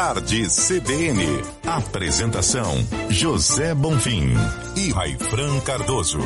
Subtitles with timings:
[0.00, 1.22] Tarde CBN.
[1.62, 2.72] Apresentação:
[3.10, 4.30] José Bonfim
[4.74, 6.20] e Raifran Cardoso.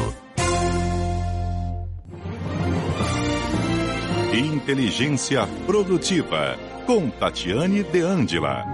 [4.33, 6.57] Inteligência Produtiva,
[6.87, 8.65] com Tatiane De Angela.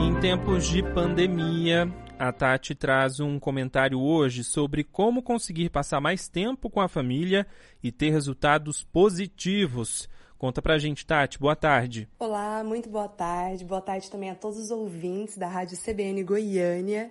[0.00, 6.26] Em tempos de pandemia, a Tati traz um comentário hoje sobre como conseguir passar mais
[6.26, 7.46] tempo com a família
[7.80, 10.08] e ter resultados positivos.
[10.44, 11.38] Conta pra gente, Tati.
[11.38, 12.06] Boa tarde.
[12.18, 13.64] Olá, muito boa tarde.
[13.64, 17.10] Boa tarde também a todos os ouvintes da Rádio CBN Goiânia.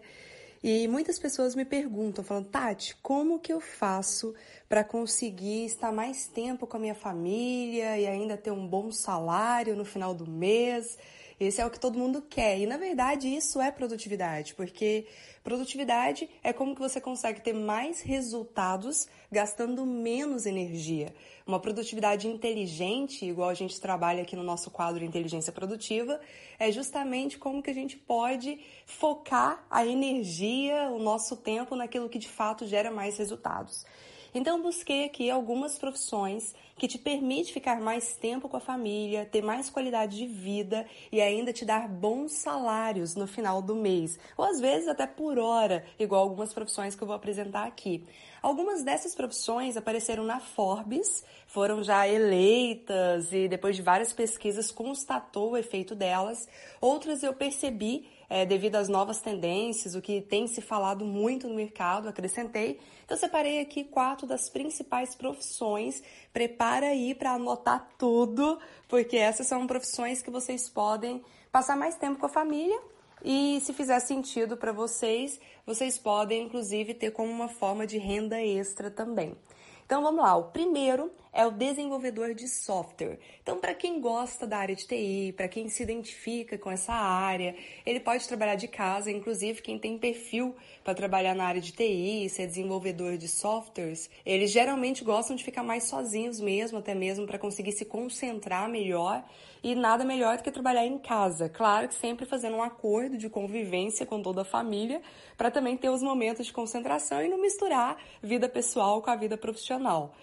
[0.63, 4.35] E muitas pessoas me perguntam, falando, Tati, como que eu faço
[4.69, 9.75] para conseguir estar mais tempo com a minha família e ainda ter um bom salário
[9.75, 10.95] no final do mês?
[11.39, 12.59] Esse é o que todo mundo quer.
[12.59, 15.05] E na verdade isso é produtividade, porque
[15.43, 21.13] produtividade é como que você consegue ter mais resultados gastando menos energia.
[21.45, 26.19] Uma produtividade inteligente, igual a gente trabalha aqui no nosso quadro Inteligência Produtiva,
[26.57, 32.19] é justamente como que a gente pode focar a energia, o nosso tempo naquilo que
[32.19, 33.85] de fato gera mais resultados.
[34.33, 39.43] Então busquei aqui algumas profissões que te permite ficar mais tempo com a família, ter
[39.43, 44.43] mais qualidade de vida e ainda te dar bons salários no final do mês, ou
[44.43, 48.03] às vezes até por hora, igual algumas profissões que eu vou apresentar aqui.
[48.41, 55.51] Algumas dessas profissões apareceram na Forbes, foram já eleitas e depois de várias pesquisas constatou
[55.51, 56.47] o efeito delas.
[56.81, 61.53] Outras eu percebi é, devido às novas tendências, o que tem se falado muito no
[61.53, 62.79] mercado, acrescentei.
[63.05, 66.01] Então, separei aqui quatro das principais profissões.
[66.33, 72.19] Prepara aí para anotar tudo, porque essas são profissões que vocês podem passar mais tempo
[72.19, 72.81] com a família
[73.23, 78.41] e se fizer sentido para vocês, vocês podem inclusive ter como uma forma de renda
[78.41, 79.37] extra também.
[79.85, 83.17] Então vamos lá, o primeiro é o desenvolvedor de software.
[83.41, 87.55] Então, para quem gosta da área de TI, para quem se identifica com essa área,
[87.85, 92.29] ele pode trabalhar de casa, inclusive quem tem perfil para trabalhar na área de TI,
[92.29, 97.39] ser desenvolvedor de softwares, eles geralmente gostam de ficar mais sozinhos mesmo, até mesmo para
[97.39, 99.23] conseguir se concentrar melhor.
[99.63, 101.47] E nada melhor do que trabalhar em casa.
[101.47, 105.01] Claro que sempre fazendo um acordo de convivência com toda a família,
[105.37, 109.37] para também ter os momentos de concentração e não misturar vida pessoal com a vida
[109.37, 110.13] profissional.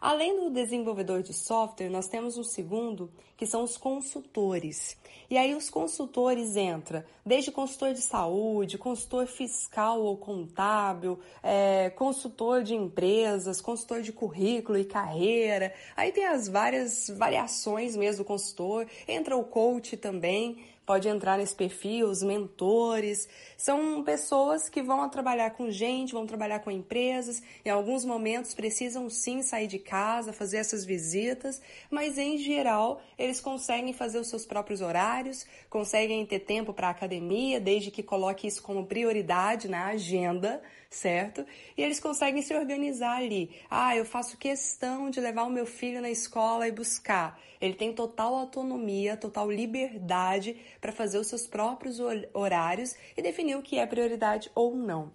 [0.00, 4.96] Além do desenvolvedor de software, nós temos um segundo, que são os consultores.
[5.28, 12.62] E aí os consultores entram desde consultor de saúde, consultor fiscal ou contábil, é, consultor
[12.62, 15.72] de empresas, consultor de currículo e carreira.
[15.94, 18.86] Aí tem as várias variações mesmo do consultor.
[19.06, 23.28] Entra o coach também, pode entrar nesse perfil, os mentores.
[23.56, 29.08] São pessoas que vão trabalhar com gente, vão trabalhar com empresas, em alguns momentos precisam
[29.08, 34.44] sim sair de casa, fazer essas visitas, mas em geral eles conseguem fazer os seus
[34.44, 40.60] próprios horários, conseguem ter tempo para academia, desde que coloque isso como prioridade na agenda
[40.90, 41.46] certo?
[41.76, 43.50] E eles conseguem se organizar ali.
[43.70, 47.40] Ah, eu faço questão de levar o meu filho na escola e buscar.
[47.60, 51.98] Ele tem total autonomia, total liberdade para fazer os seus próprios
[52.34, 55.12] horários e definir o que é prioridade ou não.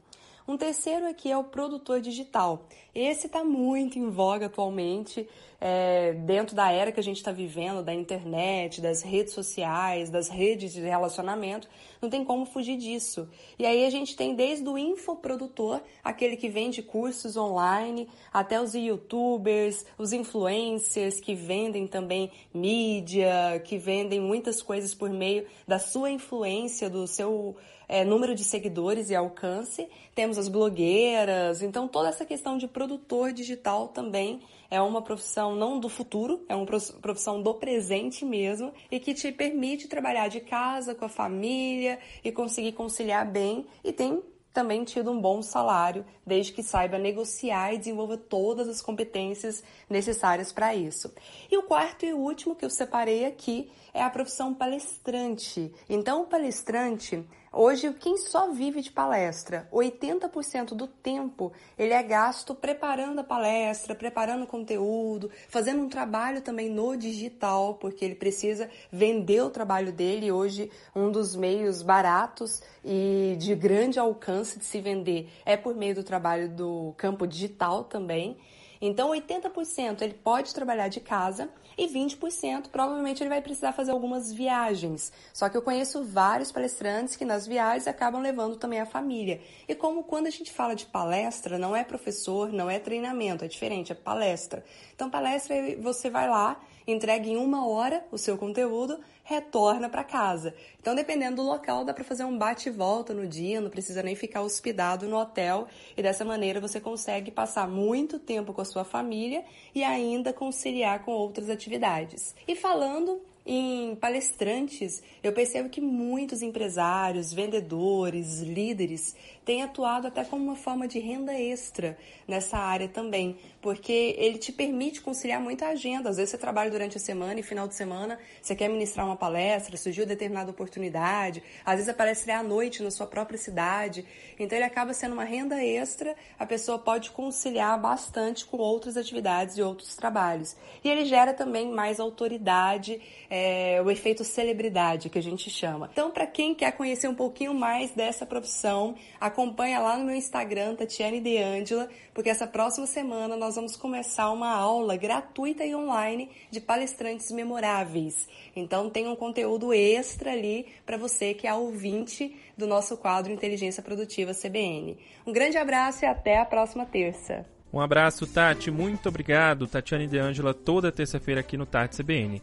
[0.48, 2.68] Um terceiro aqui é o produtor digital.
[2.94, 5.28] Esse está muito em voga atualmente,
[5.60, 10.30] é, dentro da era que a gente está vivendo, da internet, das redes sociais, das
[10.30, 11.68] redes de relacionamento,
[12.02, 13.28] não tem como fugir disso.
[13.58, 18.74] E aí a gente tem desde o infoprodutor, aquele que vende cursos online, até os
[18.74, 26.12] youtubers, os influencers que vendem também mídia, que vendem muitas coisas por meio da sua
[26.12, 27.56] influência, do seu
[27.88, 33.32] é, número de seguidores e alcance, temos as blogueiras, então toda essa questão de produtor
[33.32, 39.00] digital também é uma profissão não do futuro, é uma profissão do presente mesmo e
[39.02, 44.24] que te permite trabalhar de casa com a família e conseguir conciliar bem e tem
[44.56, 50.54] também tido um bom salário, desde que saiba negociar e desenvolver todas as competências necessárias
[50.54, 51.14] para isso.
[51.52, 55.74] E o quarto e último que eu separei aqui é a profissão palestrante.
[55.90, 57.22] Então, o palestrante
[57.58, 63.96] Hoje, quem só vive de palestra, 80% do tempo ele é gasto preparando a palestra,
[63.96, 70.34] preparando conteúdo, fazendo um trabalho também no digital, porque ele precisa vender o trabalho dele.
[70.34, 75.96] Hoje, um dos meios baratos e de grande alcance de se vender é por meio
[75.96, 78.36] do trabalho do campo digital também.
[78.82, 84.32] Então, 80% ele pode trabalhar de casa e 20% provavelmente ele vai precisar fazer algumas
[84.32, 85.12] viagens.
[85.34, 89.42] Só que eu conheço vários palestrantes que nas viagens acabam levando também a família.
[89.68, 93.48] E como quando a gente fala de palestra, não é professor, não é treinamento, é
[93.48, 94.64] diferente, é palestra.
[94.96, 100.54] Então, palestra você vai lá entrega em uma hora o seu conteúdo, retorna para casa.
[100.80, 104.04] Então, dependendo do local, dá para fazer um bate e volta no dia, não precisa
[104.04, 105.68] nem ficar hospedado no hotel
[105.98, 109.44] e dessa maneira você consegue passar muito tempo com a sua família
[109.74, 112.36] e ainda conciliar com outras atividades.
[112.48, 119.16] E falando em palestrantes, eu percebo que muitos empresários, vendedores, líderes
[119.46, 121.96] têm atuado até como uma forma de renda extra
[122.28, 126.10] nessa área também, porque ele te permite conciliar muita agenda.
[126.10, 129.16] Às vezes você trabalha durante a semana e final de semana você quer ministrar uma
[129.16, 134.04] palestra, surgiu determinada oportunidade, às vezes aparece à noite na sua própria cidade,
[134.40, 139.56] então ele acaba sendo uma renda extra, a pessoa pode conciliar bastante com outras atividades
[139.56, 140.56] e outros trabalhos.
[140.84, 143.00] E ele gera também mais autoridade
[143.38, 145.90] é, o efeito celebridade que a gente chama.
[145.92, 150.74] Então, para quem quer conhecer um pouquinho mais dessa profissão, acompanha lá no meu Instagram,
[150.76, 156.30] Tatiane De Angela, porque essa próxima semana nós vamos começar uma aula gratuita e online
[156.50, 158.26] de palestrantes memoráveis.
[158.56, 163.84] Então, tem um conteúdo extra ali para você que é ouvinte do nosso quadro Inteligência
[163.84, 164.98] Produtiva CBN.
[165.28, 167.46] Um grande abraço e até a próxima terça.
[167.76, 168.72] Um abraço, Tati.
[168.72, 169.68] Muito obrigado.
[169.68, 172.42] Tatiane De Angela, toda terça-feira aqui no Tati CBN.